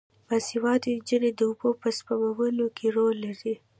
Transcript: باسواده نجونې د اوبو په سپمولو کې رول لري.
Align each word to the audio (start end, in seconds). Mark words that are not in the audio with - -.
باسواده 0.27 0.89
نجونې 0.99 1.31
د 1.35 1.39
اوبو 1.47 1.69
په 1.81 1.89
سپمولو 1.97 2.65
کې 2.77 2.87
رول 2.97 3.15
لري. 3.25 3.55